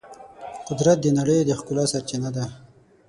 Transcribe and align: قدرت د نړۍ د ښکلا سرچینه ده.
قدرت 0.67 0.97
د 1.01 1.07
نړۍ 1.17 1.39
د 1.45 1.51
ښکلا 1.59 1.85
سرچینه 1.91 2.29
ده. 2.35 2.45